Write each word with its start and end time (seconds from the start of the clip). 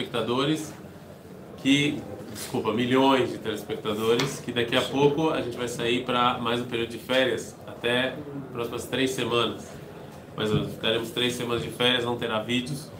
telespectadores 0.00 0.72
que, 1.58 2.02
desculpa, 2.32 2.72
milhões 2.72 3.30
de 3.30 3.38
telespectadores, 3.38 4.40
que 4.40 4.52
daqui 4.52 4.76
a 4.76 4.82
pouco 4.82 5.30
a 5.30 5.42
gente 5.42 5.56
vai 5.56 5.68
sair 5.68 6.04
para 6.04 6.38
mais 6.38 6.60
um 6.60 6.64
período 6.64 6.90
de 6.90 6.98
férias, 6.98 7.54
até 7.66 8.14
as 8.14 8.52
próximas 8.52 8.84
três 8.86 9.10
semanas. 9.10 9.70
Mas 10.36 10.50
teremos 10.80 11.10
três 11.10 11.34
semanas 11.34 11.62
de 11.62 11.70
férias, 11.70 12.04
não 12.04 12.16
terá 12.16 12.40
vídeos, 12.40 12.90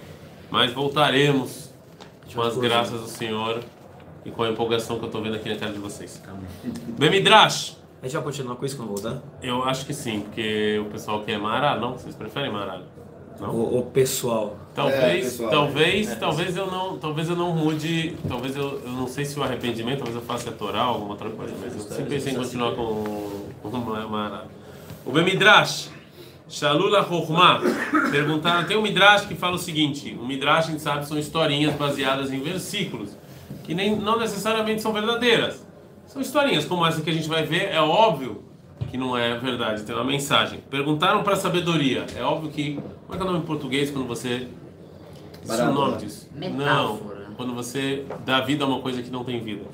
mas 0.50 0.72
voltaremos 0.72 1.70
com 2.34 2.42
as 2.42 2.56
graças 2.56 3.00
do 3.00 3.08
Senhor 3.08 3.60
e 4.24 4.30
com 4.30 4.42
a 4.42 4.50
empolgação 4.50 4.98
que 4.98 5.04
eu 5.04 5.06
estou 5.06 5.22
vendo 5.22 5.36
aqui 5.36 5.48
na 5.48 5.56
cara 5.56 5.72
de 5.72 5.78
vocês. 5.78 6.22
Bemidrash! 6.98 7.78
A 8.02 8.06
gente 8.06 8.14
vai 8.14 8.24
continuar 8.24 8.56
com 8.56 8.64
isso 8.64 8.76
quando 8.76 8.88
voltar? 8.88 9.22
Eu 9.42 9.62
acho 9.62 9.84
que 9.84 9.92
sim, 9.92 10.20
porque 10.20 10.78
o 10.78 10.86
pessoal 10.86 11.22
quer 11.22 11.38
Mará, 11.38 11.76
não? 11.78 11.92
Vocês 11.92 12.14
preferem 12.14 12.50
Mará? 12.50 12.80
O, 13.48 13.78
o 13.78 13.82
pessoal. 13.82 14.56
Talvez, 14.74 15.00
é, 15.02 15.30
pessoal, 15.30 15.50
talvez, 15.50 16.10
é, 16.10 16.14
talvez 16.14 16.56
eu 16.56 16.66
não, 16.66 16.98
talvez 16.98 17.28
eu 17.28 17.36
não 17.36 17.52
mude, 17.52 18.16
talvez 18.28 18.54
eu, 18.54 18.80
eu 18.84 18.92
não 18.92 19.08
sei 19.08 19.24
se 19.24 19.38
o 19.38 19.42
arrependimento, 19.42 19.98
talvez 19.98 20.16
eu 20.16 20.22
faça 20.22 20.52
toral, 20.52 20.94
alguma 20.94 21.12
outra 21.12 21.28
coisa, 21.30 21.54
mas 21.60 21.74
eu 21.74 21.80
sempre 21.80 22.14
pensei 22.14 22.32
em 22.32 22.36
continuar 22.36 22.72
com, 22.72 23.48
com. 23.62 23.68
O 25.06 25.12
Bemidrash, 25.12 25.90
Shalula 26.48 27.04
Chokhmah, 27.04 27.60
perguntaram, 28.10 28.66
tem 28.66 28.76
um 28.76 28.82
Midrash 28.82 29.24
que 29.26 29.34
fala 29.34 29.56
o 29.56 29.58
seguinte, 29.58 30.16
o 30.20 30.26
Midrash, 30.26 30.68
a 30.68 30.70
gente 30.72 30.82
sabe, 30.82 31.06
são 31.06 31.18
historinhas 31.18 31.74
baseadas 31.74 32.32
em 32.32 32.40
versículos, 32.40 33.16
que 33.64 33.74
nem, 33.74 33.96
não 33.96 34.18
necessariamente 34.18 34.82
são 34.82 34.92
verdadeiras. 34.92 35.66
São 36.06 36.20
historinhas 36.20 36.64
como 36.64 36.84
essa 36.84 37.00
que 37.00 37.10
a 37.10 37.12
gente 37.12 37.28
vai 37.28 37.44
ver, 37.44 37.70
é 37.72 37.80
óbvio 37.80 38.49
que 38.90 38.96
não 38.98 39.16
é 39.16 39.38
verdade, 39.38 39.84
tem 39.84 39.94
uma 39.94 40.04
mensagem. 40.04 40.60
Perguntaram 40.68 41.22
para 41.22 41.36
sabedoria, 41.36 42.06
é 42.16 42.22
óbvio 42.22 42.50
que. 42.50 42.74
Como 43.06 43.14
é 43.14 43.16
que 43.16 43.22
é 43.22 43.22
o 43.22 43.26
nome 43.26 43.38
em 43.38 43.46
português 43.46 43.90
quando 43.90 44.06
você. 44.06 44.48
Isso 45.42 45.52
é 45.52 45.68
o 45.68 45.72
nome 45.72 45.96
disso? 45.98 46.28
Não, 46.34 46.98
quando 47.36 47.54
você 47.54 48.04
dá 48.26 48.40
vida 48.40 48.64
a 48.64 48.66
uma 48.66 48.80
coisa 48.80 49.00
que 49.02 49.10
não 49.10 49.24
tem 49.24 49.40
vida. 49.40 49.64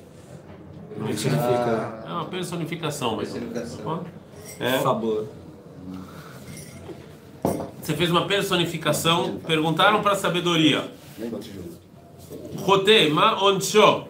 Não 0.96 1.06
significa. 1.08 2.04
É 2.06 2.10
uma 2.10 2.26
personificação, 2.26 3.16
mas. 3.16 3.32
Personificação. 3.32 4.04
É. 4.60 4.78
Fábula. 4.78 5.26
Você 7.80 7.94
fez 7.94 8.10
uma 8.10 8.26
personificação, 8.26 9.38
perguntaram 9.46 10.02
para 10.02 10.14
sabedoria. 10.14 10.90
Rote 12.58 13.08
ma 13.10 13.42
oncho. 13.42 14.04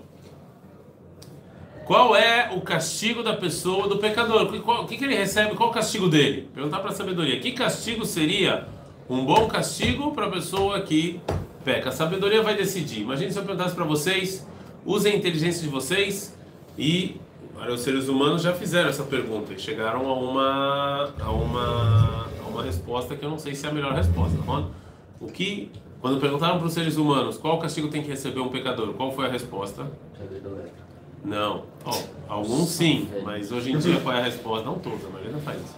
Qual 1.86 2.16
é 2.16 2.50
o 2.52 2.60
castigo 2.60 3.22
da 3.22 3.32
pessoa, 3.32 3.86
do 3.86 3.98
pecador? 3.98 4.52
O 4.52 4.86
que, 4.86 4.96
que 4.96 5.04
ele 5.04 5.14
recebe? 5.14 5.54
Qual 5.54 5.68
o 5.68 5.72
castigo 5.72 6.08
dele? 6.08 6.48
Perguntar 6.52 6.80
para 6.80 6.90
a 6.90 6.92
sabedoria. 6.92 7.38
Que 7.38 7.52
castigo 7.52 8.04
seria 8.04 8.66
um 9.08 9.24
bom 9.24 9.46
castigo 9.46 10.10
para 10.10 10.26
a 10.26 10.30
pessoa 10.30 10.80
que 10.80 11.20
peca? 11.64 11.90
A 11.90 11.92
sabedoria 11.92 12.42
vai 12.42 12.56
decidir. 12.56 13.02
Imagine 13.02 13.30
se 13.30 13.38
eu 13.38 13.44
perguntasse 13.44 13.72
para 13.72 13.84
vocês, 13.84 14.44
usem 14.84 15.12
a 15.12 15.16
inteligência 15.16 15.62
de 15.62 15.68
vocês 15.68 16.36
e 16.76 17.20
os 17.72 17.80
seres 17.82 18.08
humanos 18.08 18.42
já 18.42 18.52
fizeram 18.52 18.90
essa 18.90 19.04
pergunta 19.04 19.52
e 19.52 19.58
chegaram 19.60 20.08
a 20.08 20.12
uma, 20.12 21.14
a 21.20 21.30
uma, 21.30 22.28
a 22.44 22.48
uma 22.48 22.64
resposta 22.64 23.14
que 23.14 23.24
eu 23.24 23.30
não 23.30 23.38
sei 23.38 23.54
se 23.54 23.64
é 23.64 23.70
a 23.70 23.72
melhor 23.72 23.92
resposta. 23.92 24.36
Tá 24.44 24.64
o 25.20 25.28
que, 25.28 25.70
quando 26.00 26.20
perguntaram 26.20 26.58
para 26.58 26.66
os 26.66 26.72
seres 26.72 26.96
humanos 26.96 27.38
qual 27.38 27.60
castigo 27.60 27.86
tem 27.86 28.02
que 28.02 28.08
receber 28.08 28.40
um 28.40 28.48
pecador, 28.48 28.92
qual 28.94 29.12
foi 29.12 29.26
a 29.26 29.30
resposta? 29.30 29.88
Não. 31.26 31.64
Oh, 31.84 32.32
alguns 32.32 32.68
sim, 32.70 33.08
mas 33.24 33.50
hoje 33.50 33.72
em 33.72 33.78
dia 33.78 34.00
qual 34.00 34.14
é 34.14 34.20
a 34.20 34.24
resposta? 34.24 34.64
Não 34.64 34.78
todos, 34.78 35.04
a 35.04 35.08
maioria 35.08 35.32
não 35.32 35.40
faz 35.40 35.60
isso. 35.60 35.74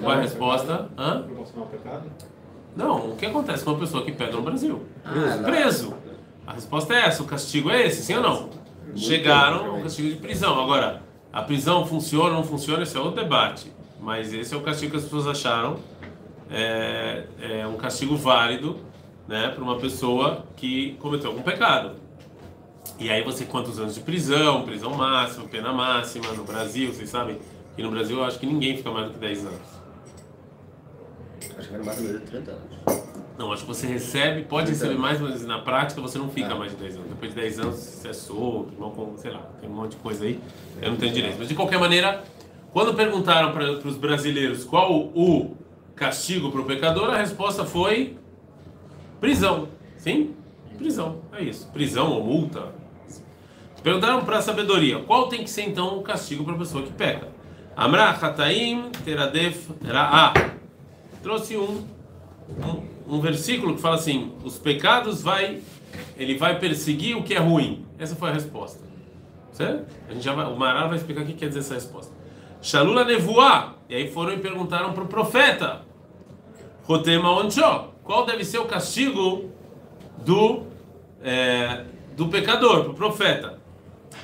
Qual 0.00 0.12
é 0.12 0.16
a 0.16 0.20
resposta? 0.20 0.88
Hã? 0.96 1.24
Não, 2.74 3.10
o 3.10 3.16
que 3.16 3.26
acontece 3.26 3.64
com 3.64 3.72
uma 3.72 3.78
pessoa 3.80 4.04
que 4.04 4.12
pega 4.12 4.32
no 4.32 4.42
Brasil? 4.42 4.82
Ah, 5.04 5.42
Preso. 5.44 5.94
A 6.46 6.54
resposta 6.54 6.94
é 6.94 7.00
essa, 7.06 7.22
o 7.22 7.26
castigo 7.26 7.70
é 7.70 7.86
esse, 7.86 8.02
sim 8.02 8.14
ou 8.14 8.22
não? 8.22 8.48
Chegaram 8.96 9.76
ao 9.76 9.82
castigo 9.82 10.08
de 10.08 10.16
prisão. 10.16 10.58
Agora, 10.58 11.02
a 11.30 11.42
prisão 11.42 11.84
funciona 11.86 12.30
ou 12.30 12.34
não 12.36 12.44
funciona, 12.44 12.82
esse 12.82 12.96
é 12.96 13.00
outro 13.00 13.22
debate. 13.22 13.70
Mas 14.00 14.32
esse 14.32 14.54
é 14.54 14.56
o 14.56 14.62
castigo 14.62 14.92
que 14.92 14.96
as 14.96 15.04
pessoas 15.04 15.26
acharam 15.26 15.76
é, 16.50 17.24
é 17.40 17.66
um 17.66 17.76
castigo 17.76 18.16
válido 18.16 18.78
né, 19.26 19.48
para 19.48 19.62
uma 19.62 19.76
pessoa 19.76 20.46
que 20.56 20.92
cometeu 21.00 21.30
algum 21.30 21.42
pecado. 21.42 21.92
E 22.98 23.10
aí 23.10 23.22
você 23.22 23.44
quantos 23.44 23.78
anos 23.78 23.94
de 23.94 24.00
prisão, 24.00 24.62
prisão 24.62 24.92
máxima, 24.92 25.46
pena 25.46 25.72
máxima 25.72 26.32
no 26.32 26.44
Brasil, 26.44 26.92
vocês 26.92 27.08
sabem? 27.08 27.38
E 27.76 27.82
no 27.82 27.90
Brasil 27.90 28.18
eu 28.18 28.24
acho 28.24 28.40
que 28.40 28.46
ninguém 28.46 28.76
fica 28.76 28.90
mais 28.90 29.06
do 29.06 29.12
que 29.12 29.20
10 29.20 29.46
anos. 29.46 29.60
Acho 31.56 31.68
que 31.68 31.74
era 31.74 31.84
mais 31.84 31.98
ou 31.98 32.04
menos 32.04 32.22
30 32.28 32.50
anos. 32.50 33.04
Não, 33.38 33.52
acho 33.52 33.62
que 33.62 33.68
você 33.68 33.86
recebe, 33.86 34.42
pode 34.42 34.70
receber 34.70 34.98
mais, 34.98 35.20
mas 35.20 35.46
na 35.46 35.60
prática 35.60 36.00
você 36.00 36.18
não 36.18 36.28
fica 36.28 36.52
é. 36.52 36.54
mais 36.54 36.72
de 36.72 36.78
10 36.78 36.96
anos. 36.96 37.08
Depois 37.08 37.32
de 37.32 37.40
10 37.40 37.60
anos 37.60 37.76
você 37.76 38.08
é 38.08 38.12
solto, 38.12 38.72
não, 38.80 39.16
sei 39.16 39.30
lá, 39.30 39.42
tem 39.60 39.70
um 39.70 39.74
monte 39.74 39.92
de 39.92 39.98
coisa 39.98 40.24
aí, 40.24 40.40
eu 40.82 40.90
não 40.90 40.96
tenho 40.96 41.12
direito. 41.12 41.36
Mas 41.38 41.46
de 41.46 41.54
qualquer 41.54 41.78
maneira, 41.78 42.24
quando 42.72 42.94
perguntaram 42.94 43.52
para 43.52 43.70
os 43.86 43.96
brasileiros 43.96 44.64
qual 44.64 44.92
o 44.92 45.56
castigo 45.94 46.50
para 46.50 46.60
o 46.60 46.64
pecador, 46.64 47.10
a 47.10 47.18
resposta 47.18 47.64
foi 47.64 48.16
prisão. 49.20 49.68
Sim? 49.96 50.34
Prisão, 50.76 51.20
é 51.32 51.42
isso. 51.42 51.68
Prisão 51.72 52.10
ou 52.12 52.24
multa, 52.24 52.72
Perguntaram 53.82 54.24
para 54.24 54.38
a 54.38 54.42
sabedoria, 54.42 54.98
qual 55.00 55.28
tem 55.28 55.44
que 55.44 55.50
ser 55.50 55.62
então 55.62 55.98
o 55.98 56.02
castigo 56.02 56.44
para 56.44 56.54
a 56.54 56.58
pessoa 56.58 56.82
que 56.82 56.92
peca? 56.92 57.28
Amra 57.76 58.10
Hataim 58.10 58.90
Teradef 59.04 59.68
Ra'a. 59.84 60.32
Trouxe 61.22 61.56
um, 61.56 61.86
um, 62.48 63.16
um, 63.16 63.20
versículo 63.20 63.76
que 63.76 63.80
fala 63.80 63.94
assim: 63.94 64.32
os 64.44 64.58
pecados 64.58 65.22
vai, 65.22 65.60
ele 66.16 66.36
vai 66.36 66.58
perseguir 66.58 67.16
o 67.16 67.22
que 67.22 67.34
é 67.34 67.38
ruim. 67.38 67.86
Essa 67.96 68.16
foi 68.16 68.30
a 68.30 68.32
resposta. 68.32 68.80
Certo? 69.52 69.86
A 70.08 70.12
gente 70.12 70.24
já 70.24 70.34
vai, 70.34 70.46
o 70.46 70.56
Mará 70.56 70.86
vai 70.86 70.96
explicar 70.96 71.22
o 71.22 71.26
que 71.26 71.34
quer 71.34 71.46
dizer 71.46 71.60
essa 71.60 71.74
resposta. 71.74 72.12
Shalula 72.60 73.04
Nevuá. 73.04 73.74
E 73.88 73.94
aí 73.94 74.10
foram 74.10 74.32
e 74.32 74.38
perguntaram 74.38 74.92
para 74.92 75.04
o 75.04 75.06
profeta: 75.06 75.82
Rotema 76.82 77.30
Oncho. 77.30 77.90
Qual 78.02 78.26
deve 78.26 78.44
ser 78.44 78.58
o 78.58 78.64
castigo 78.64 79.50
do, 80.24 80.64
é, 81.22 81.84
do 82.16 82.26
pecador, 82.28 82.84
para 82.84 82.90
o 82.90 82.94
profeta? 82.94 83.58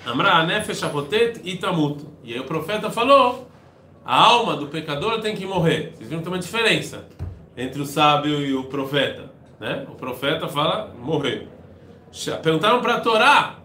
Amra 0.07 0.45
nefesh 0.45 0.83
apotet 0.83 1.41
itamut. 1.45 2.05
E 2.23 2.35
aí 2.35 2.41
o 2.41 2.45
profeta 2.45 2.91
falou: 2.91 3.49
a 4.05 4.17
alma 4.17 4.57
do 4.57 4.67
pecador 4.69 5.21
tem 5.21 5.35
que 5.35 5.47
morrer. 5.47 5.93
Vocês 5.95 6.09
viram 6.09 6.19
que 6.19 6.25
tem 6.25 6.33
uma 6.33 6.39
diferença 6.39 7.07
entre 7.57 7.81
o 7.81 7.87
sábio 7.87 8.41
e 8.45 8.55
o 8.55 8.65
profeta, 8.65 9.33
né? 9.61 9.87
O 9.89 9.95
profeta 9.95 10.49
fala 10.49 10.93
morrer. 10.99 11.49
Perguntaram 12.43 12.81
para 12.81 12.97
a 12.97 13.01
Torá: 13.01 13.59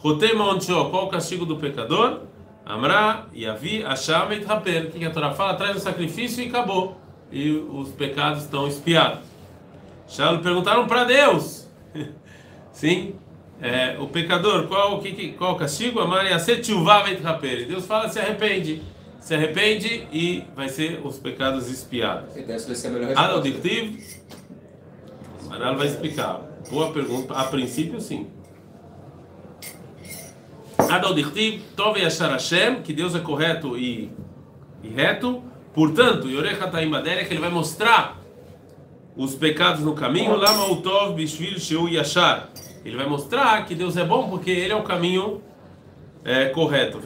qual 0.00 1.06
o 1.06 1.08
castigo 1.08 1.46
do 1.46 1.56
pecador? 1.56 2.22
Amra, 2.64 3.26
Yavi, 3.34 3.82
Asham 3.84 4.32
e 4.32 4.40
Traper. 4.40 4.86
O 4.86 4.90
que 4.90 5.04
a 5.04 5.10
Torá 5.10 5.32
fala? 5.32 5.54
Traz 5.54 5.76
o 5.76 5.80
sacrifício 5.80 6.44
e 6.44 6.48
acabou. 6.48 7.00
E 7.32 7.50
os 7.52 7.90
pecados 7.90 8.42
estão 8.42 8.66
espiados. 8.66 9.20
Perguntaram 10.42 10.86
para 10.86 11.04
Deus. 11.04 11.66
Sim, 12.72 13.14
é, 13.60 13.96
o 13.98 14.06
pecador, 14.06 14.68
qual, 14.68 15.00
que, 15.00 15.32
qual 15.32 15.54
o 15.54 15.56
castigo? 15.56 16.00
Deus 17.66 17.86
fala, 17.86 18.08
se 18.08 18.18
arrepende. 18.20 18.82
Se 19.20 19.34
arrepende 19.34 20.06
e 20.12 20.44
vai 20.54 20.68
ser 20.68 21.00
os 21.04 21.18
pecados 21.18 21.68
espiados. 21.68 22.36
Adaldictiv, 23.16 24.00
Maral 25.48 25.76
vai 25.76 25.88
explicar. 25.88 26.40
Boa 26.70 26.92
pergunta. 26.92 27.34
A 27.34 27.44
princípio, 27.44 28.00
sim. 28.00 28.28
Adaldictiv, 30.78 31.62
Tove 31.74 32.00
Yashar 32.00 32.30
Hashem, 32.30 32.82
que 32.82 32.92
Deus 32.92 33.14
é 33.16 33.20
correto 33.20 33.76
e, 33.76 34.12
e 34.84 34.88
reto. 34.88 35.42
Portanto, 35.74 36.28
Yorechataim 36.28 36.88
Badere, 36.88 37.24
que 37.26 37.34
ele 37.34 37.40
vai 37.40 37.50
mostrar 37.50 38.18
os 39.16 39.34
pecados 39.34 39.82
no 39.82 39.94
caminho. 39.94 40.36
Lama 40.36 40.70
Utov 40.70 41.14
Bishvil 41.14 41.58
Sheu 41.58 41.88
Yashar 41.88 42.50
ele 42.84 42.96
vai 42.96 43.06
mostrar 43.06 43.64
que 43.66 43.74
Deus 43.74 43.96
é 43.96 44.04
bom 44.04 44.28
porque 44.28 44.50
ele 44.50 44.72
é 44.72 44.76
o 44.76 44.82
caminho 44.82 45.42
é, 46.24 46.46
correto. 46.46 47.00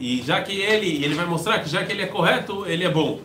E 0.00 0.22
já 0.22 0.42
que 0.42 0.52
ele, 0.52 1.04
ele 1.04 1.14
vai 1.14 1.26
mostrar 1.26 1.58
que 1.60 1.68
já 1.68 1.84
que 1.84 1.92
ele 1.92 2.02
é 2.02 2.06
correto, 2.06 2.66
ele 2.66 2.84
é 2.84 2.90
bom. 2.90 3.20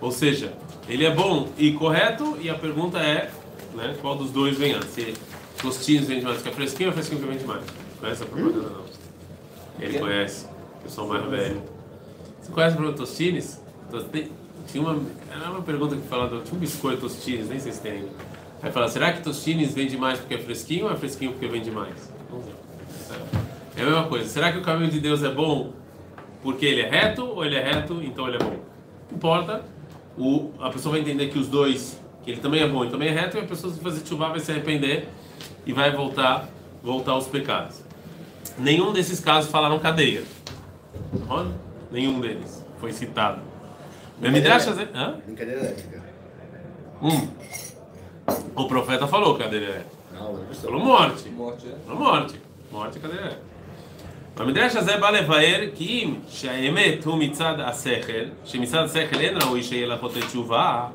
Ou 0.00 0.10
seja, 0.10 0.52
ele 0.88 1.04
é 1.04 1.10
bom 1.10 1.48
e 1.58 1.72
correto, 1.72 2.38
e 2.40 2.48
a 2.48 2.54
pergunta 2.54 2.98
é, 2.98 3.30
né, 3.74 3.96
qual 4.00 4.16
dos 4.16 4.30
dois 4.30 4.56
vem 4.56 4.74
antes? 4.74 4.90
Se 4.90 5.14
tostinhos 5.60 6.06
vende 6.06 6.24
mais, 6.24 6.40
que 6.40 6.48
é 6.48 6.52
fresquinho 6.52 6.90
ou 6.90 6.94
fresquinho 6.94 7.20
que 7.20 7.26
vende 7.26 7.44
mais? 7.44 7.64
Conhece 8.00 8.22
a 8.22 8.26
propaganda 8.26 8.70
não? 8.70 8.84
Ele 9.80 9.98
conhece, 9.98 10.46
eu 10.84 10.90
sou 10.90 11.06
mais 11.06 11.24
velho. 11.26 11.62
Você 12.40 12.52
conhece 12.52 12.74
o 12.74 12.78
produto 12.78 12.98
Tostines? 12.98 13.60
Tinha 14.68 14.82
uma, 14.82 15.00
era 15.32 15.50
uma 15.50 15.62
pergunta 15.62 15.96
que 15.96 16.06
falava, 16.06 16.40
tinha 16.42 16.54
um 16.54 16.58
biscoito 16.58 17.02
Tostines, 17.02 17.48
nem 17.48 17.58
sei 17.58 17.72
se 17.72 17.80
tem 17.80 17.92
ainda 17.92 18.37
Aí 18.62 18.72
fala, 18.72 18.88
será 18.88 19.12
que 19.12 19.22
tostines 19.22 19.72
vende 19.72 19.96
mais 19.96 20.18
porque 20.18 20.34
é 20.34 20.38
fresquinho 20.38 20.86
ou 20.86 20.92
é 20.92 20.96
fresquinho 20.96 21.32
porque 21.32 21.46
vende 21.46 21.70
mais? 21.70 22.12
É 23.76 23.82
a 23.82 23.84
mesma 23.84 24.06
coisa. 24.06 24.28
Será 24.28 24.50
que 24.50 24.58
o 24.58 24.62
caminho 24.62 24.90
de 24.90 24.98
Deus 24.98 25.22
é 25.22 25.30
bom 25.30 25.72
porque 26.42 26.66
ele 26.66 26.82
é 26.82 26.88
reto 26.88 27.24
ou 27.24 27.44
ele 27.44 27.54
é 27.54 27.62
reto, 27.62 28.00
então 28.02 28.26
ele 28.26 28.36
é 28.36 28.40
bom? 28.40 28.56
Não 29.10 29.16
importa. 29.16 29.64
O, 30.16 30.50
a 30.60 30.70
pessoa 30.70 30.92
vai 30.92 31.00
entender 31.00 31.28
que 31.28 31.38
os 31.38 31.46
dois, 31.46 32.00
que 32.24 32.32
ele 32.32 32.40
também 32.40 32.60
é 32.60 32.68
bom 32.68 32.84
e 32.84 32.90
também 32.90 33.08
é 33.08 33.12
reto, 33.12 33.36
e 33.36 33.40
a 33.40 33.44
pessoa 33.44 33.72
se 33.72 33.78
fazer 33.78 34.04
chuva 34.04 34.30
vai 34.30 34.40
se 34.40 34.50
arrepender 34.50 35.08
e 35.64 35.72
vai 35.72 35.92
voltar, 35.94 36.48
voltar 36.82 37.12
aos 37.12 37.28
pecados. 37.28 37.84
Nenhum 38.58 38.92
desses 38.92 39.20
casos 39.20 39.48
falaram 39.48 39.78
cadeia. 39.78 40.24
Olha, 41.28 41.52
nenhum 41.92 42.20
deles 42.20 42.64
foi 42.80 42.92
citado. 42.92 43.40
Midrash, 44.20 44.66
hã? 44.92 45.20
Brincadeira 45.24 45.60
elétrica. 45.60 46.02
Hum. 47.00 47.28
O 48.55 48.65
profeta 48.67 49.07
falou 49.07 49.35
cadeira 49.35 49.65
elétrica. 49.65 49.89
Não, 50.13 50.29
outra 50.31 50.45
pessoa. 50.45 50.71
Falou 50.71 50.85
morte. 50.85 51.29
Morte, 51.29 51.67
é? 51.67 51.75
Falou 51.87 51.99
morte. 52.01 52.35
Morte, 52.71 52.99
cadeira 52.99 53.21
elétrica. 53.25 53.53
במדרש 54.37 54.75
הזה 54.75 54.97
בא 54.97 55.09
לבאר 55.09 55.61
כי 55.75 56.03
אם 56.03 56.15
שהאמת 56.29 57.03
הוא 57.05 57.17
מצד 57.17 57.53
השכל, 57.59 58.23
שמצד 58.45 58.83
השכל 58.83 59.19
אין 59.19 59.37
ראוי 59.41 59.63
שיהיה 59.63 59.87
לחוטא 59.87 60.19
תשובה, 60.19 60.87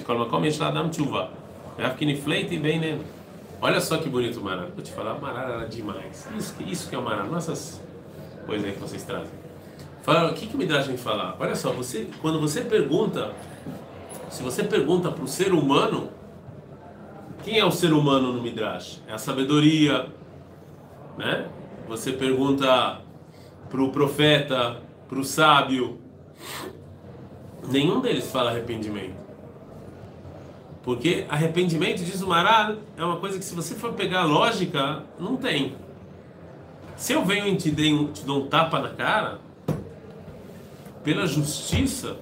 מכל 0.00 0.16
מקום 0.18 0.44
יש 0.44 0.60
לאדם 0.60 0.88
תשובה. 0.88 1.24
ואף 1.78 1.92
כי 1.96 2.06
נפלאתי 2.06 2.58
בינינו. 2.58 3.02
Olha 3.62 3.78
só 3.82 3.98
que 3.98 4.08
bonito 4.08 4.40
o 4.40 4.44
Marara. 4.44 4.68
Vou 4.74 4.82
te 4.82 4.90
falar, 4.90 5.12
o 5.16 5.20
Marara 5.20 5.52
era 5.56 5.66
demais. 5.68 6.26
Isso, 6.38 6.54
que- 6.54 6.64
isso 6.72 6.88
que 6.88 6.94
é 6.94 6.98
o 6.98 7.02
Marara. 7.02 7.24
Nossas 7.28 7.78
coisas 8.46 8.64
aí 8.66 8.72
que 8.72 8.80
vocês 8.80 9.02
trazem. 9.04 9.34
Fala, 10.02 10.30
o 10.30 10.34
que, 10.34 10.46
que 10.46 10.54
o 10.54 10.58
Midrash 10.58 10.86
vem 10.86 10.96
falar? 10.96 11.36
Olha 11.38 11.54
só, 11.54 11.70
você, 11.70 12.06
quando 12.22 12.40
você 12.40 12.62
pergunta, 12.62 13.32
se 14.30 14.42
você 14.42 14.64
pergunta 14.64 15.10
para 15.12 15.22
o 15.22 15.28
ser 15.28 15.52
humano, 15.52 16.08
quem 17.45 17.59
é 17.59 17.63
o 17.63 17.69
ser 17.69 17.93
humano 17.93 18.33
no 18.33 18.41
Midrash? 18.41 19.03
É 19.07 19.13
a 19.13 19.19
sabedoria, 19.19 20.07
né? 21.15 21.47
Você 21.87 22.11
pergunta 22.11 22.99
para 23.69 23.83
o 23.83 23.91
profeta, 23.91 24.81
para 25.07 25.19
o 25.19 25.23
sábio, 25.23 25.99
nenhum 27.69 28.01
deles 28.01 28.31
fala 28.31 28.49
arrependimento. 28.49 29.13
Porque 30.81 31.25
arrependimento, 31.29 32.03
diz 32.03 32.19
o 32.23 32.27
Maral, 32.27 32.77
é 32.97 33.05
uma 33.05 33.17
coisa 33.17 33.37
que 33.37 33.45
se 33.45 33.53
você 33.53 33.75
for 33.75 33.93
pegar 33.93 34.21
a 34.21 34.25
lógica, 34.25 35.03
não 35.19 35.37
tem. 35.37 35.75
Se 36.95 37.13
eu 37.13 37.23
venho 37.23 37.47
e 37.47 37.55
te, 37.55 37.69
dei 37.69 38.07
te 38.07 38.25
dou 38.25 38.43
um 38.43 38.47
tapa 38.47 38.79
na 38.79 38.89
cara, 38.89 39.39
pela 41.03 41.27
justiça, 41.27 42.17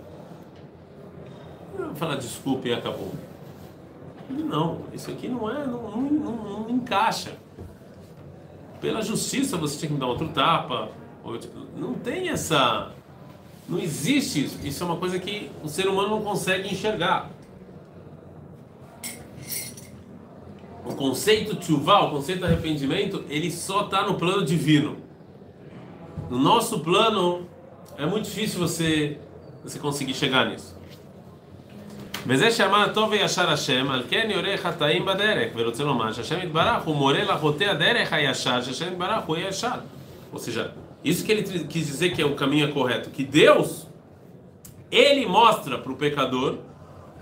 eu 1.80 1.86
vou 1.86 1.96
falar 1.96 2.18
desculpa 2.18 2.68
e 2.68 2.74
acabou. 2.74 3.14
Não, 4.30 4.82
isso 4.94 5.12
aqui 5.12 5.28
não 5.28 5.50
é, 5.50 5.66
não, 5.66 5.90
não, 5.92 6.02
não- 6.02 6.60
não 6.62 6.70
encaixa. 6.70 7.38
Pela 8.82 9.02
justiça 9.02 9.58
você 9.58 9.78
tinha 9.78 9.88
que 9.88 9.94
me 9.94 10.00
dar 10.00 10.08
outro 10.08 10.28
tapa. 10.30 10.90
ou- 11.24 11.40
Não 11.78 11.94
tem 11.94 12.30
essa. 12.30 12.92
Não 13.68 13.80
existe 13.80 14.44
isso. 14.44 14.60
Isso 14.64 14.84
é 14.84 14.86
uma 14.86 14.98
coisa 14.98 15.18
que 15.20 15.50
o 15.64 15.70
ser 15.70 15.88
humano 15.88 16.10
não 16.10 16.22
consegue 16.22 16.68
enxergar. 16.72 17.30
O 20.86 20.94
conceito 20.96 21.56
tshuva, 21.56 22.02
o 22.02 22.12
conceito 22.12 22.40
de 22.40 22.46
arrependimento, 22.46 23.24
ele 23.30 23.50
só 23.50 23.86
está 23.86 24.06
no 24.06 24.16
plano 24.16 24.44
divino. 24.44 24.98
No 26.30 26.38
nosso 26.38 26.80
plano, 26.82 27.48
é 27.98 28.06
muito 28.06 28.26
difícil 28.26 28.60
você, 28.60 29.18
você 29.64 29.80
conseguir 29.80 30.14
chegar 30.14 30.50
nisso. 30.50 30.76
וזה 32.27 32.51
שאמר 32.51 32.93
טוב 32.95 33.11
וישר 33.11 33.51
השם, 33.51 33.91
על 33.91 34.03
כן 34.11 34.29
יורה 34.31 34.57
חטאים 34.57 35.05
בדרך, 35.05 35.53
ורוצה 35.57 35.85
לומר 35.85 36.13
שהשם 36.13 36.39
יתברך 36.43 36.83
הוא 36.85 36.97
מורה 36.97 37.25
לחוטא 37.25 37.65
הדרך 37.65 38.13
הישר, 38.13 38.63
שהשם 38.63 38.93
יתברך 38.93 39.25
הוא 39.27 39.37
ישר. 39.37 39.79
Ou 40.35 40.39
seja, 40.39 40.71
isso 41.05 41.25
que 41.25 41.33
ele 41.33 41.43
tri- 41.43 41.65
quis 41.65 41.87
dizer 41.87 42.11
que 42.15 42.21
é 42.21 42.27
o 42.27 42.35
caminho 42.35 42.69
correto, 42.73 43.09
que 43.09 43.25
Deus, 43.25 43.87
ele 44.91 45.25
mostra 45.27 45.79
para 45.79 45.93
o 45.93 45.97
pecador 45.97 46.59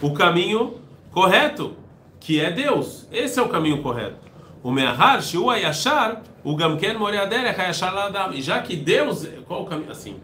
o 0.03 0.12
caminho 0.12 0.81
correto, 1.12 1.77
que 2.19 2.41
é 2.41 2.50
Deus. 2.50 3.06
Esse 3.12 3.38
é 3.38 3.43
o 3.43 3.49
caminho 3.49 3.81
correto. 3.83 4.19
O 4.62 4.73
me'ahar 4.73 5.23
shu 5.23 5.49
hayashar, 5.50 6.23
o 6.43 6.56
gamken 6.56 6.97
more 6.99 7.17
aderech 7.17 7.61
hayashar 7.61 7.94
ladam. 7.94 8.33
E 8.33 8.43
já 8.43 8.61
que 8.61 8.75
Deus, 8.75 9.29
qual 9.47 9.62
o 9.62 9.67
caminho? 9.67 9.93
Assim, 9.93 10.17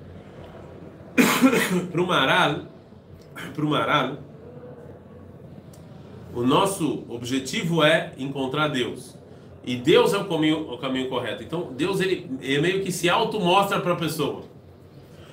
para 1.92 2.00
o 2.02 2.06
Maral, 2.06 2.54
para 3.54 3.64
o 3.64 3.68
Maral, 3.70 4.16
o 6.34 6.42
nosso 6.42 7.04
objetivo 7.08 7.82
é 7.82 8.12
encontrar 8.18 8.68
Deus. 8.68 9.16
E 9.64 9.76
Deus 9.76 10.12
é 10.12 10.18
o 10.18 10.24
caminho, 10.24 10.72
o 10.72 10.78
caminho 10.78 11.08
correto. 11.08 11.42
Então, 11.42 11.72
Deus 11.72 12.00
ele, 12.00 12.28
ele 12.40 12.60
meio 12.60 12.82
que 12.82 12.90
se 12.90 13.08
auto-mostra 13.08 13.80
para 13.80 13.92
a 13.92 13.96
pessoa. 13.96 14.42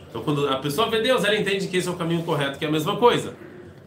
Então, 0.09 0.21
quando 0.21 0.47
a 0.47 0.57
pessoa 0.57 0.89
vê 0.89 1.01
Deus, 1.01 1.23
ela 1.23 1.35
entende 1.35 1.67
que 1.67 1.77
esse 1.77 1.87
é 1.87 1.91
o 1.91 1.95
caminho 1.95 2.23
correto, 2.23 2.59
que 2.59 2.65
é 2.65 2.67
a 2.67 2.71
mesma 2.71 2.97
coisa. 2.97 3.33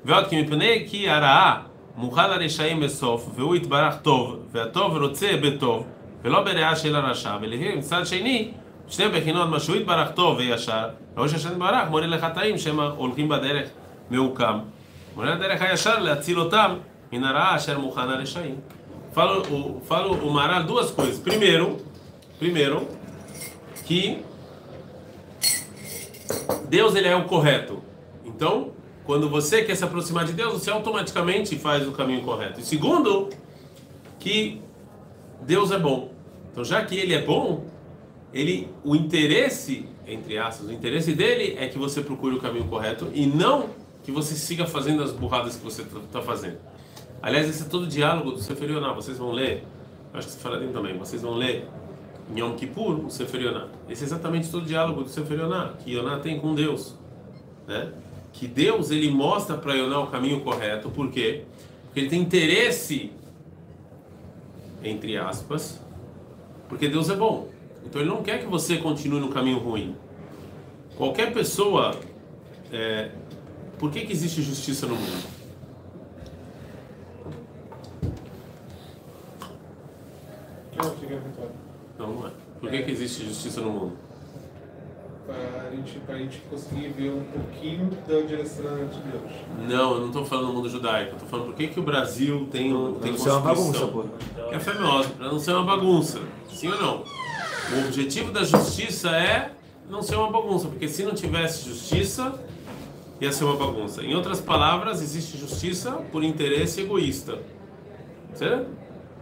ועוד 0.04 0.26
כי 0.28 0.42
מפני 0.42 0.86
כי 0.88 1.10
הרעה 1.10 1.62
מוכל 1.96 2.26
לרשעים 2.26 2.80
בסוף, 2.80 3.30
והוא 3.34 3.56
יתברך 3.56 3.94
טוב, 4.02 4.38
והטוב 4.52 4.96
רוצה 4.96 5.30
בטוב, 5.42 5.86
ולא 6.24 6.42
ברעה 6.42 6.76
של 6.76 6.96
הרשע, 6.96 7.36
ולפעמים 7.40 7.78
מצד 7.78 8.06
שני, 8.06 8.50
שני 8.88 9.08
בחינות, 9.08 9.48
מה 9.48 9.60
שהוא 9.60 9.76
יתברך 9.76 10.10
טוב 10.10 10.38
וישר, 10.38 10.88
ראש 11.16 11.34
השם 11.34 11.52
יתברך 11.52 11.88
מורה 11.90 12.06
לחטאים 12.06 12.58
שהם 12.58 12.80
הולכים 12.80 13.28
בדרך 13.28 13.68
מעוקם. 14.10 14.58
מורה 15.16 15.34
לדרך 15.34 15.62
הישר 15.62 15.98
להציל 15.98 16.40
אותם 16.40 16.74
Minará 17.11 17.51
Asher 17.51 17.77
Muhanar 17.79 18.21
Eshaim. 18.21 18.57
Fala 19.11 19.39
o, 19.39 19.81
fala 19.81 20.11
o 20.11 20.31
Mará 20.31 20.61
duas 20.61 20.91
coisas. 20.91 21.19
Primeiro, 21.19 21.77
primeiro, 22.37 22.87
que 23.85 24.23
Deus 26.69 26.95
ele 26.95 27.07
é 27.07 27.15
o 27.15 27.25
correto. 27.25 27.81
Então, 28.25 28.71
quando 29.05 29.29
você 29.29 29.63
quer 29.63 29.75
se 29.75 29.83
aproximar 29.83 30.25
de 30.25 30.33
Deus, 30.33 30.53
você 30.53 30.69
automaticamente 30.69 31.57
faz 31.57 31.87
o 31.87 31.91
caminho 31.91 32.21
correto. 32.23 32.59
E 32.59 32.63
segundo, 32.63 33.29
que 34.19 34.61
Deus 35.41 35.71
é 35.71 35.79
bom. 35.79 36.11
Então, 36.51 36.63
já 36.63 36.83
que 36.83 36.95
ele 36.95 37.13
é 37.13 37.21
bom, 37.21 37.65
ele 38.33 38.69
o 38.83 38.95
interesse, 38.95 39.87
entre 40.05 40.37
aspas, 40.37 40.67
o 40.67 40.73
interesse 40.73 41.13
dele 41.13 41.55
é 41.57 41.67
que 41.67 41.77
você 41.77 42.01
procure 42.01 42.35
o 42.35 42.39
caminho 42.39 42.65
correto 42.65 43.09
e 43.13 43.25
não 43.25 43.69
que 44.03 44.11
você 44.11 44.35
siga 44.35 44.65
fazendo 44.65 45.01
as 45.03 45.11
burradas 45.11 45.55
que 45.55 45.63
você 45.63 45.81
está 45.81 46.21
fazendo. 46.21 46.57
Aliás, 47.21 47.49
esse 47.49 47.63
é 47.63 47.65
todo 47.65 47.83
o 47.83 47.87
diálogo 47.87 48.31
do 48.31 48.39
Sefer 48.39 48.69
Yonah. 48.69 48.93
Vocês 48.93 49.17
vão 49.17 49.31
ler, 49.31 49.63
acho 50.13 50.27
que 50.27 50.33
você 50.33 50.39
falaram 50.39 50.71
também, 50.71 50.97
vocês 50.97 51.21
vão 51.21 51.33
ler 51.35 51.67
em 52.31 52.39
Yom 52.39 52.55
Kippur 52.55 53.05
o 53.05 53.09
Sefer 53.09 53.41
Yonah. 53.41 53.67
Esse 53.89 54.03
é 54.03 54.05
exatamente 54.05 54.49
todo 54.49 54.63
o 54.63 54.65
diálogo 54.65 55.03
do 55.03 55.09
Sefer 55.09 55.39
Yonah, 55.39 55.73
que 55.83 55.91
Yonah 55.91 56.19
tem 56.19 56.39
com 56.39 56.53
Deus. 56.53 56.95
Né? 57.67 57.91
Que 58.31 58.47
Deus 58.47 58.91
ele 58.91 59.09
mostra 59.09 59.57
para 59.57 59.73
Yonah 59.73 59.99
o 60.01 60.07
caminho 60.07 60.41
correto, 60.41 60.89
por 60.89 61.09
quê? 61.09 61.43
Porque 61.85 62.01
ele 62.01 62.09
tem 62.09 62.21
interesse, 62.21 63.11
entre 64.83 65.17
aspas, 65.17 65.81
porque 66.69 66.87
Deus 66.87 67.09
é 67.09 67.15
bom. 67.15 67.49
Então 67.85 68.01
ele 68.01 68.09
não 68.09 68.21
quer 68.21 68.39
que 68.39 68.45
você 68.45 68.77
continue 68.77 69.19
no 69.19 69.29
caminho 69.29 69.59
ruim. 69.59 69.95
Qualquer 70.95 71.33
pessoa. 71.33 71.95
é, 72.71 73.11
por 73.79 73.91
que, 73.91 74.01
que 74.01 74.11
existe 74.11 74.41
justiça 74.41 74.87
no 74.87 74.95
mundo? 74.95 75.37
Não, 80.75 80.97
cheguei 80.99 81.17
a 81.17 81.19
vitória. 81.19 81.51
Não, 81.97 82.13
não 82.13 82.27
é. 82.27 82.31
Por 82.59 82.69
que, 82.69 82.83
que 82.83 82.91
existe 83.07 83.25
justiça 83.25 83.61
no 83.61 83.71
mundo? 83.71 83.93
Pra 85.25 85.71
gente, 85.71 85.99
pra 85.99 86.17
gente 86.17 86.39
conseguir 86.49 86.89
ver 86.89 87.11
um 87.11 87.23
pouquinho 87.23 87.89
da 88.07 88.21
direção 88.21 88.87
de 88.87 88.99
Deus. 88.99 89.31
Não, 89.67 89.93
eu 89.93 89.99
não 89.99 90.07
estou 90.07 90.25
falando 90.25 90.47
do 90.47 90.53
mundo 90.53 90.69
judaico. 90.69 91.11
Eu 91.11 91.13
estou 91.15 91.29
falando 91.29 91.45
por 91.47 91.55
que, 91.55 91.67
que 91.67 91.79
o 91.79 91.83
Brasil 91.83 92.47
tem, 92.51 92.73
um, 92.73 92.93
tem 92.95 93.13
Isso 93.13 93.27
é 93.27 93.31
uma 93.31 93.41
bagunça, 93.41 93.87
pô. 93.87 94.05
É 94.51 94.59
famoso, 94.59 95.09
para 95.09 95.27
não 95.27 95.39
ser 95.39 95.51
uma 95.53 95.63
bagunça. 95.63 96.19
Sim 96.49 96.69
ou 96.69 96.81
não? 96.81 97.03
O 97.75 97.87
objetivo 97.87 98.31
da 98.31 98.43
justiça 98.43 99.09
é 99.09 99.51
não 99.89 100.01
ser 100.01 100.15
uma 100.15 100.31
bagunça, 100.31 100.67
porque 100.67 100.87
se 100.87 101.03
não 101.03 101.13
tivesse 101.13 101.65
justiça, 101.65 102.33
ia 103.19 103.31
ser 103.31 103.43
uma 103.43 103.55
bagunça. 103.55 104.03
Em 104.03 104.15
outras 104.15 104.39
palavras, 104.39 105.01
existe 105.01 105.37
justiça 105.37 105.91
por 106.11 106.23
interesse 106.23 106.81
egoísta. 106.81 107.39
Certo? 108.33 108.76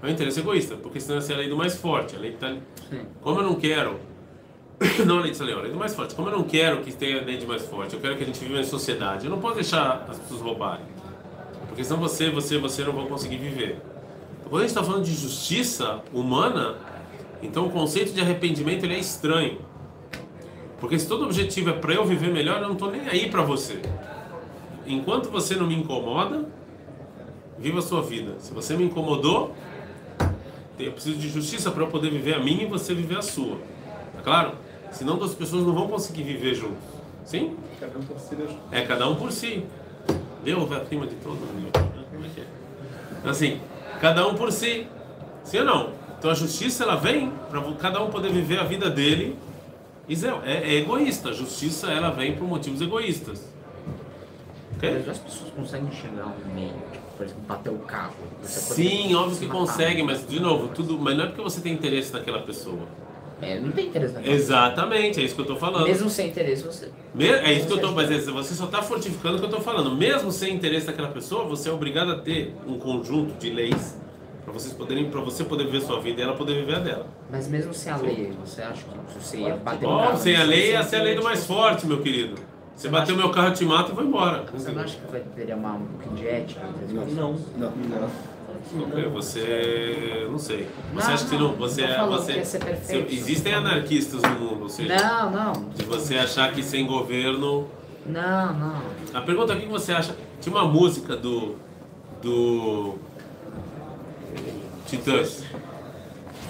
É 0.06 0.10
um 0.10 0.12
interesse 0.12 0.40
egoísta, 0.40 0.76
porque 0.76 1.00
senão 1.00 1.16
ia 1.16 1.22
ser 1.22 1.34
a 1.34 1.38
lei 1.38 1.50
do 1.50 1.58
mais 1.58 1.76
forte. 1.76 2.16
A 2.16 2.20
lei 2.20 2.34
tá... 2.34 2.56
Como 3.22 3.40
eu 3.40 3.44
não 3.44 3.56
quero. 3.56 4.00
Não 5.06 5.20
a 5.20 5.22
lei 5.22 5.32
de 5.32 5.38
Saleão, 5.38 5.60
a 5.60 5.62
lei 5.64 5.72
do 5.72 5.80
mais 5.80 5.96
forte. 5.96 6.14
Como 6.14 6.28
eu 6.28 6.38
não 6.38 6.44
quero 6.44 6.82
que 6.82 6.92
tenha 6.92 7.22
a 7.22 7.24
lei 7.24 7.38
de 7.38 7.46
mais 7.48 7.66
forte, 7.66 7.96
eu 7.96 8.02
quero 8.02 8.18
que 8.18 8.24
a 8.24 8.26
gente 8.26 8.38
viva 8.44 8.60
em 8.60 8.64
sociedade. 8.66 9.26
Eu 9.26 9.32
não 9.32 9.40
posso 9.40 9.56
deixar 9.56 10.06
as 10.10 10.20
pessoas 10.20 10.42
roubarem. 10.42 10.86
Porque 11.70 11.82
senão 11.82 11.98
você, 11.98 12.30
você, 12.30 12.58
você 12.58 12.84
não 12.84 12.92
vão 12.92 13.08
conseguir 13.08 13.38
viver. 13.38 13.80
Quando 14.44 14.58
a 14.58 14.60
gente 14.60 14.70
está 14.70 14.84
falando 14.84 15.06
de 15.06 15.14
justiça 15.14 16.02
humana, 16.14 16.76
então 17.42 17.68
o 17.68 17.72
conceito 17.72 18.14
de 18.14 18.20
arrependimento 18.20 18.84
ele 18.84 18.96
é 18.96 19.00
estranho. 19.00 19.60
Porque 20.80 21.00
se 21.00 21.08
todo 21.08 21.24
objetivo 21.24 21.70
é 21.70 21.74
para 21.74 21.94
eu 21.94 22.06
viver 22.06 22.32
melhor, 22.32 22.58
eu 22.58 22.68
não 22.68 22.74
estou 22.74 22.92
nem 22.92 23.08
aí 23.08 23.30
para 23.30 23.44
você. 23.44 23.80
Enquanto 24.86 25.32
você 25.32 25.56
não 25.56 25.66
me 25.66 25.76
incomoda, 25.76 26.48
viva 27.58 27.80
a 27.80 27.82
sua 27.82 28.02
vida. 28.02 28.36
Se 28.40 28.54
você 28.54 28.76
me 28.76 28.84
incomodou, 28.84 29.56
eu 30.80 30.92
preciso 30.92 31.18
de 31.18 31.30
justiça 31.30 31.72
para 31.72 31.84
eu 31.84 31.88
poder 31.88 32.10
viver 32.10 32.36
a 32.36 32.40
minha 32.40 32.64
e 32.64 32.66
você 32.66 32.94
viver 32.94 33.18
a 33.18 33.22
sua. 33.22 33.58
Tá 34.16 34.22
claro? 34.24 34.54
Senão 34.92 35.22
as 35.24 35.34
pessoas 35.34 35.64
não 35.66 35.74
vão 35.74 35.88
conseguir 35.88 36.24
viver 36.24 36.56
juntos. 36.56 36.84
Sim? 37.26 37.56
Cada 37.80 37.98
um 37.98 38.04
por 38.04 38.20
si, 38.20 38.36
Deus. 38.36 38.52
É 38.72 38.82
cada 38.82 39.10
um 39.10 39.16
por 39.16 39.32
si. 39.32 39.64
Deus 40.44 40.70
vai 40.70 40.82
acima 40.82 41.08
de 41.08 41.16
todo 41.16 41.38
mundo. 41.38 41.72
Como 42.12 42.26
é 42.26 42.30
que 42.30 42.42
é? 42.42 43.30
Assim, 43.30 43.60
cada 44.00 44.28
um 44.28 44.36
por 44.36 44.52
si. 44.52 44.88
Sim 45.44 45.60
ou 45.60 45.66
não? 45.66 45.94
Então 46.18 46.32
a 46.32 46.34
justiça 46.34 46.84
ela 46.84 46.96
vem 46.96 47.32
para 47.50 47.62
cada 47.74 48.02
um 48.02 48.10
poder 48.10 48.32
viver 48.32 48.60
a 48.60 48.64
vida 48.64 48.90
dele. 48.90 49.38
Isso 50.08 50.26
é, 50.26 50.40
é, 50.46 50.74
é 50.74 50.76
egoísta. 50.76 51.30
A 51.30 51.34
justiça 51.34 51.92
ela 51.92 52.12
vem 52.12 52.36
por 52.36 52.48
motivos 52.48 52.82
egoístas. 52.82 53.48
Okay? 54.78 55.04
As 55.10 55.18
pessoas 55.18 55.52
conseguem 55.52 55.92
chegar 55.92 56.26
um 56.28 56.54
meio, 56.54 56.74
tipo, 56.92 57.06
por 57.18 57.26
exemplo, 57.26 57.44
bater 57.48 57.70
o 57.72 57.80
carro. 57.80 58.16
Sim, 58.44 59.16
óbvio 59.16 59.38
que 59.38 59.48
conseguem, 59.48 60.04
mas 60.04 60.28
de 60.28 60.40
novo, 60.40 60.70
tudo, 60.70 60.98
mas 60.98 61.16
não 61.18 61.26
é 61.26 61.28
porque 61.28 61.42
você 61.42 61.62
tem 61.62 61.74
interesse 61.74 62.12
naquela 62.14 62.42
pessoa. 62.42 62.88
É, 63.42 63.60
não 63.60 63.72
tem 63.72 63.88
interesse 63.88 64.14
naquela 64.14 64.34
Exatamente, 64.34 65.20
é 65.20 65.24
isso 65.24 65.36
que 65.36 65.42
eu 65.42 65.46
estou 65.46 65.58
falando. 65.58 65.86
Mesmo 65.86 66.10
sem 66.10 66.30
interesse, 66.30 66.64
você. 66.64 66.90
Me, 67.14 67.28
é 67.28 67.54
isso 67.54 67.68
que 67.68 67.74
eu 67.74 67.78
estou, 67.78 67.92
mas 67.92 68.10
é, 68.10 68.20
você 68.20 68.54
só 68.54 68.66
está 68.66 68.82
fortificando 68.82 69.36
o 69.36 69.40
que 69.40 69.46
eu 69.46 69.50
estou 69.50 69.62
falando. 69.62 69.96
Mesmo 69.96 70.32
sem 70.32 70.54
interesse 70.54 70.88
naquela 70.88 71.10
pessoa, 71.10 71.46
você 71.46 71.70
é 71.70 71.72
obrigado 71.72 72.12
a 72.12 72.18
ter 72.20 72.54
um 72.66 72.78
conjunto 72.78 73.38
de 73.38 73.50
leis 73.50 73.98
para 74.44 74.54
vocês 74.54 74.74
poderem, 74.74 75.10
para 75.10 75.22
você 75.22 75.44
poder 75.44 75.66
viver 75.66 75.82
sua 75.82 76.00
vida 76.00 76.22
e 76.22 76.24
ela 76.24 76.36
poder 76.36 76.54
viver 76.54 76.76
a 76.76 76.80
dela. 76.80 77.08
Mas 77.30 77.48
mesmo 77.48 77.74
sem 77.74 77.92
a 77.92 77.98
lei, 77.98 78.32
você 78.46 78.62
acha 78.62 78.84
que 78.84 79.20
você 79.24 79.38
ia 79.38 79.58
bater 79.58 79.88
no 79.88 79.98
carro? 79.98 80.18
Sem 80.18 80.36
a 80.36 80.44
lei 80.44 80.72
ia 80.72 80.84
ser 80.84 80.98
a 80.98 81.04
lei 81.04 81.16
do 81.16 81.24
mais 81.24 81.46
forte, 81.46 81.86
meu 81.88 82.02
querido. 82.02 82.36
Você, 82.76 82.90
bateu 82.90 83.16
meu 83.16 83.30
carro, 83.32 83.48
eu 83.48 83.54
te 83.54 83.64
mato 83.64 83.92
e 83.92 83.96
vou 83.96 84.04
embora. 84.04 84.44
Você 84.54 84.72
não 84.72 84.84
acha 84.84 84.98
que 84.98 85.12
vai 85.12 85.22
teria 85.34 85.56
uma, 85.56 85.74
um 85.74 85.86
pouquinho 85.86 86.16
de 86.18 86.28
ética? 86.28 86.62
Não, 86.90 87.06
não, 87.06 87.34
não. 87.58 87.72
não. 87.72 89.12
Você. 89.14 90.28
Não 90.30 90.38
sei. 90.38 90.68
Você 90.94 91.08
não, 91.08 91.14
acha 91.14 91.26
que 91.26 91.38
não. 91.38 91.54
Você, 91.56 91.88
não 91.88 92.10
você, 92.10 92.34
perfeito, 92.60 93.14
existem 93.14 93.54
anarquistas 93.54 94.22
no 94.22 94.40
mundo, 94.40 94.64
ou 94.64 94.70
seja. 94.70 94.96
Não, 94.96 95.32
não. 95.32 95.70
De 95.70 95.86
você 95.86 96.18
achar 96.18 96.52
que 96.52 96.62
sem 96.62 96.86
governo. 96.86 97.68
Não, 98.06 98.54
não. 98.54 98.82
A 99.14 99.22
pergunta 99.22 99.54
é 99.54 99.56
o 99.56 99.60
que 99.60 99.68
você 99.68 99.94
acha. 99.94 100.16
Tinha 100.42 100.54
uma 100.54 100.68
música 100.68 101.16
do. 101.16 101.56
do. 102.22 102.96
Titãs. 104.86 105.44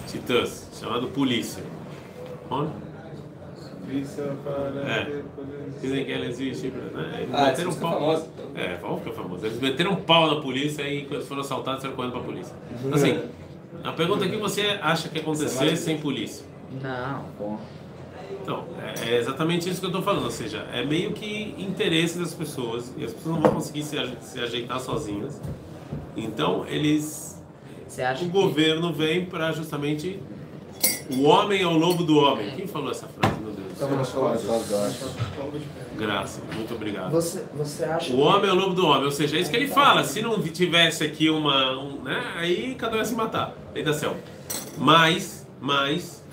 Titãs, 0.08 0.70
chamado 0.80 1.08
Polícia. 1.08 1.64
Onde? 2.50 2.72
É. 4.88 5.22
Dizem 5.82 6.06
que 6.06 6.12
ela 6.12 6.26
existe. 6.26 6.68
Né? 6.68 7.22
Eles 7.22 7.34
ah, 7.34 7.46
meteram 7.46 7.72
um 7.72 7.76
pau. 7.76 7.94
Famosa, 7.94 8.28
É, 8.56 8.78
vamos 8.82 9.04
ficar 9.04 9.14
famoso. 9.14 9.46
Eles 9.46 9.60
meteram 9.60 9.92
um 9.92 9.98
pau 9.98 10.34
na 10.34 10.42
polícia 10.42 10.82
e 10.88 11.06
quando 11.06 11.26
foram 11.26 11.42
assaltados, 11.42 11.82
foram 11.82 11.96
correndo 11.96 12.12
pra 12.12 12.22
polícia. 12.22 12.56
Uhum. 12.84 12.94
Assim, 12.94 13.20
a 13.84 13.92
pergunta 13.92 14.26
é 14.26 14.30
que 14.30 14.38
você 14.38 14.80
acha 14.82 15.10
que 15.10 15.20
acontecer 15.20 15.76
sem 15.76 15.98
polícia? 15.98 16.46
Não, 16.82 17.26
bom. 17.38 17.60
Então, 18.42 18.66
é, 18.80 19.10
é 19.10 19.18
exatamente 19.18 19.70
isso 19.70 19.80
que 19.80 19.86
eu 19.86 19.90
estou 19.90 20.04
falando. 20.04 20.26
Ou 20.26 20.32
seja, 20.32 20.66
é 20.72 20.84
meio 20.86 21.14
que 21.14 21.56
interesse 21.58 22.18
das 22.18 22.34
pessoas 22.34 22.94
e 22.98 23.04
as 23.04 23.14
pessoas 23.14 23.36
não 23.36 23.42
vão 23.42 23.54
conseguir 23.54 23.84
se, 23.84 23.98
se 24.22 24.40
ajeitar 24.40 24.80
sozinhas. 24.80 25.42
Então, 26.16 26.66
eles. 26.68 27.42
o 27.88 28.20
que... 28.20 28.26
governo 28.28 28.94
vem 28.94 29.26
para 29.26 29.52
justamente. 29.52 30.20
O 31.10 31.24
homem 31.24 31.62
é 31.62 31.68
o 31.68 31.78
lobo 31.78 32.04
do 32.04 32.18
homem. 32.18 32.52
Quem 32.56 32.68
falou 32.68 32.92
essa 32.92 33.08
frase? 33.08 33.36
Graça, 35.98 36.42
muito 36.56 36.74
obrigado. 36.74 37.12
Você, 37.12 37.44
você 37.54 37.84
acha 37.84 38.14
o 38.14 38.20
homem 38.20 38.50
é 38.50 38.54
o 38.54 38.56
lobo 38.56 38.74
do 38.74 38.88
homem, 38.88 39.06
ou 39.06 39.12
seja, 39.12 39.38
é 39.38 39.42
isso 39.42 39.52
que 39.52 39.58
ele 39.58 39.68
fala. 39.68 40.04
Se 40.04 40.22
não 40.22 40.42
tivesse 40.42 41.04
aqui 41.04 41.30
uma. 41.30 41.78
Um, 41.78 42.02
né, 42.02 42.34
aí 42.38 42.76
cada 42.76 42.96
um 42.96 43.00
ia 43.00 43.06
se 43.06 43.14
matar. 43.14 43.54
Lei 43.74 43.84
da 43.84 43.94
selva. 43.94 44.18
Mas, 44.78 45.46
mas. 45.60 46.24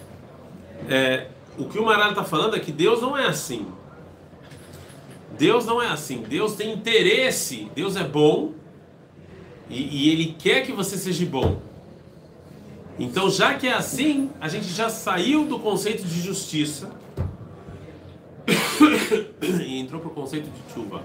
É, 0.88 1.29
o 1.59 1.64
que 1.64 1.79
o 1.79 1.85
Maralho 1.85 2.11
está 2.11 2.25
falando 2.25 2.57
é 2.57 2.61
que 2.61 2.73
Deus 2.73 3.02
não 3.02 3.17
é 3.17 3.26
assim. 3.26 3.67
Deus 5.37 5.67
não 5.67 5.83
é 5.83 5.88
assim. 5.88 6.23
Deus 6.23 6.55
tem 6.55 6.73
interesse. 6.73 7.71
Deus 7.75 7.97
é 7.97 8.05
bom. 8.05 8.52
E, 9.69 10.07
e 10.07 10.11
Ele 10.11 10.37
quer 10.38 10.64
que 10.64 10.73
você 10.73 10.97
seja 10.97 11.26
bom. 11.26 11.61
Então, 13.02 13.28
já 13.28 13.54
que 13.54 13.66
é 13.66 13.73
assim, 13.73 14.30
a 14.40 14.47
gente 14.47 14.68
já 14.68 14.88
saiu 14.88 15.44
do 15.44 15.59
conceito 15.59 16.04
de 16.04 16.21
justiça 16.23 16.88
e 19.42 19.80
entrou 19.80 20.00
para 20.00 20.09
o 20.09 20.14
conceito 20.14 20.49
de 20.49 20.73
chuva. 20.73 21.02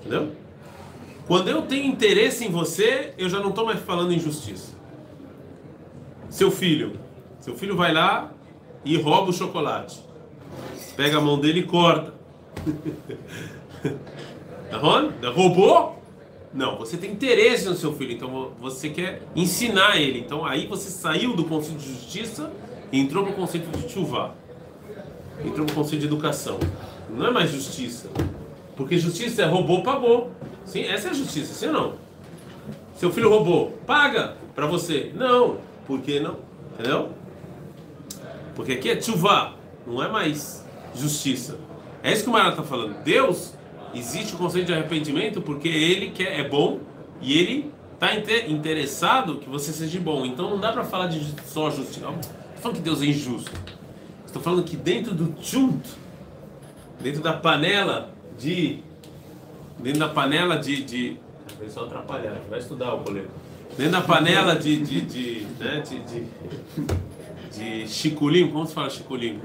Entendeu? 0.00 0.32
Quando 1.28 1.46
eu 1.46 1.62
tenho 1.62 1.86
interesse 1.86 2.44
em 2.44 2.50
você, 2.50 3.14
eu 3.16 3.28
já 3.28 3.38
não 3.38 3.50
estou 3.50 3.64
mais 3.64 3.78
falando 3.78 4.12
em 4.12 4.18
justiça. 4.18 4.74
Seu 6.28 6.50
filho. 6.50 6.98
Seu 7.38 7.54
filho 7.54 7.76
vai 7.76 7.94
lá 7.94 8.32
e 8.84 8.96
rouba 8.96 9.30
o 9.30 9.32
chocolate. 9.32 10.00
Pega 10.96 11.18
a 11.18 11.20
mão 11.20 11.38
dele 11.38 11.60
e 11.60 11.64
corta. 11.66 12.12
Tá 14.70 15.30
Roubou? 15.30 16.02
Não, 16.52 16.78
você 16.78 16.96
tem 16.96 17.12
interesse 17.12 17.66
no 17.66 17.74
seu 17.74 17.92
filho, 17.94 18.12
então 18.12 18.52
você 18.60 18.88
quer 18.88 19.22
ensinar 19.36 19.96
ele. 19.96 20.20
Então 20.20 20.44
aí 20.46 20.66
você 20.66 20.90
saiu 20.90 21.36
do 21.36 21.44
conceito 21.44 21.78
de 21.78 21.88
justiça 21.88 22.50
e 22.90 22.98
entrou 22.98 23.24
para 23.24 23.32
o 23.32 23.36
conceito 23.36 23.70
de 23.76 23.92
chuva 23.92 24.34
entrou 25.44 25.66
no 25.66 25.72
conceito 25.72 26.00
de 26.00 26.06
educação. 26.06 26.58
Não 27.10 27.26
é 27.26 27.30
mais 27.30 27.50
justiça. 27.50 28.10
Porque 28.76 28.98
justiça 28.98 29.42
é 29.42 29.46
roubou, 29.46 29.82
pagou. 29.82 30.30
Sim, 30.64 30.82
essa 30.82 31.08
é 31.08 31.10
a 31.10 31.14
justiça, 31.14 31.54
sim 31.54 31.66
ou 31.68 31.72
não? 31.72 31.94
Seu 32.96 33.10
filho 33.12 33.30
roubou, 33.30 33.78
paga 33.86 34.36
para 34.54 34.66
você. 34.66 35.12
Não, 35.14 35.58
por 35.86 36.00
que 36.00 36.20
não? 36.20 36.36
Entendeu? 36.74 37.10
Porque 38.54 38.72
aqui 38.72 38.90
é 38.90 39.00
chuva, 39.00 39.54
não 39.86 40.02
é 40.02 40.08
mais 40.08 40.64
justiça. 40.94 41.58
É 42.02 42.12
isso 42.12 42.24
que 42.24 42.28
o 42.28 42.32
Mara 42.32 42.50
está 42.50 42.62
falando. 42.62 43.02
Deus, 43.02 43.54
existe 43.94 44.34
o 44.34 44.38
conceito 44.38 44.66
de 44.66 44.72
arrependimento 44.72 45.40
porque 45.40 45.68
ele 45.68 46.10
quer, 46.10 46.38
é 46.38 46.48
bom 46.48 46.80
e 47.20 47.38
ele 47.38 47.72
está 47.94 48.14
interessado 48.46 49.36
que 49.36 49.48
você 49.48 49.72
seja 49.72 50.00
bom. 50.00 50.24
Então 50.24 50.50
não 50.50 50.58
dá 50.58 50.72
para 50.72 50.84
falar 50.84 51.08
de 51.08 51.20
só 51.46 51.70
justiça. 51.70 52.00
Não 52.00 52.18
estou 52.18 52.62
falando 52.62 52.76
que 52.76 52.82
Deus 52.82 53.02
é 53.02 53.06
injusto. 53.06 53.50
Estou 54.24 54.42
falando 54.42 54.64
que 54.64 54.76
dentro 54.76 55.14
do 55.14 55.34
chunt, 55.42 55.82
dentro 57.00 57.22
da 57.22 57.32
panela 57.32 58.12
de. 58.38 58.80
Dentro 59.78 60.00
da 60.00 60.08
panela 60.08 60.56
de. 60.56 60.84
de 60.84 61.16
o 61.52 61.56
pessoal 61.56 61.86
atrapalhar, 61.86 62.36
vai 62.48 62.58
estudar 62.58 62.94
o 62.94 63.00
colega. 63.00 63.28
Dentro 63.76 63.92
da 63.92 64.00
panela 64.00 64.54
de. 64.54 64.76
de, 64.76 65.00
de, 65.00 65.46
né, 65.58 65.80
de, 65.80 65.98
de, 66.00 66.26
de 67.58 67.88
chiculinho, 67.88 68.52
como 68.52 68.66
se 68.66 68.74
fala 68.74 68.90
chiculinho? 68.90 69.40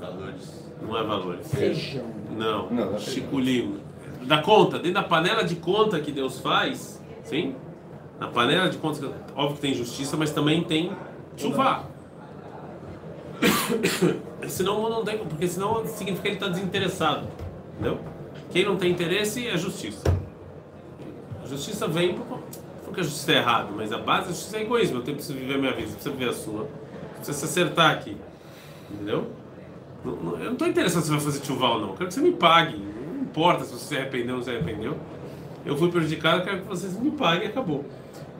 Valores. 0.00 0.66
Não 0.82 0.96
é 0.96 1.02
valores. 1.02 1.50
Feijão. 1.50 2.04
Não, 2.30 2.70
não, 2.70 2.98
chiculinho. 2.98 3.80
Da 4.22 4.42
conta, 4.42 4.78
dentro 4.78 4.94
da 4.94 5.02
panela 5.02 5.44
de 5.44 5.56
conta 5.56 6.00
que 6.00 6.10
Deus 6.12 6.40
faz, 6.40 7.02
sim? 7.22 7.54
Na 8.18 8.28
panela 8.28 8.68
de 8.68 8.78
conta, 8.78 9.12
óbvio 9.34 9.56
que 9.56 9.60
tem 9.60 9.74
justiça, 9.74 10.16
mas 10.16 10.32
também 10.32 10.64
tem 10.64 10.92
chuva. 11.36 11.84
senão 14.48 14.88
não 14.88 15.04
tem, 15.04 15.18
porque 15.18 15.46
senão 15.46 15.86
significa 15.86 16.22
que 16.22 16.28
ele 16.28 16.36
está 16.36 16.48
desinteressado, 16.48 17.28
entendeu? 17.74 18.00
Quem 18.50 18.64
não 18.64 18.76
tem 18.76 18.90
interesse 18.90 19.46
é 19.46 19.56
justiça. 19.56 20.02
A 21.42 21.46
justiça 21.46 21.86
vem 21.86 22.18
porque 22.84 23.00
a 23.00 23.04
justiça 23.04 23.32
é 23.32 23.36
errado, 23.36 23.74
mas 23.76 23.92
a 23.92 23.98
base 23.98 24.28
da 24.28 24.32
justiça 24.32 24.56
é 24.56 24.62
egoísmo. 24.62 24.98
Eu 24.98 25.02
tenho 25.02 25.18
que 25.18 25.32
viver 25.32 25.54
a 25.54 25.58
minha 25.58 25.72
vida, 25.72 25.88
você 25.88 25.94
precisa 25.94 26.14
viver 26.14 26.30
a 26.30 26.32
sua. 26.32 26.68
Precisa 27.16 27.38
se 27.38 27.44
acertar 27.44 27.90
aqui, 27.90 28.16
entendeu? 28.90 29.26
Eu 30.12 30.44
não 30.44 30.52
estou 30.52 30.68
interessado 30.68 31.02
se 31.02 31.08
você 31.08 31.14
vai 31.14 31.20
fazer 31.20 31.44
chuva 31.44 31.68
ou 31.68 31.80
não. 31.80 31.88
Eu 31.88 31.94
quero 31.94 32.08
que 32.08 32.14
você 32.14 32.20
me 32.20 32.32
pague. 32.32 32.76
Não 32.78 33.22
importa 33.22 33.64
se 33.64 33.72
você 33.72 33.84
se 33.86 33.96
arrependeu 33.96 34.34
ou 34.34 34.36
não 34.36 34.42
se 34.42 34.50
arrependeu. 34.50 34.96
Eu 35.64 35.76
fui 35.76 35.90
prejudicado, 35.90 36.38
eu 36.38 36.44
quero 36.44 36.62
que 36.62 36.68
vocês 36.68 36.96
me 36.98 37.10
paguem 37.10 37.48
e 37.48 37.50
acabou. 37.50 37.84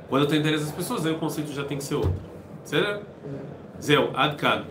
Quando 0.08 0.22
eu 0.22 0.28
tenho 0.28 0.40
interesse 0.40 0.64
nas 0.64 0.74
pessoas, 0.74 1.04
aí 1.04 1.12
o 1.12 1.18
conceito 1.18 1.52
já 1.52 1.64
tem 1.64 1.76
que 1.78 1.84
ser 1.84 1.96
outro. 1.96 2.14
Certo? 2.64 3.04
Zéu, 3.82 4.10
Adkan. 4.14 4.64